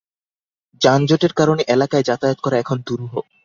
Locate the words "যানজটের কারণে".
0.81-1.61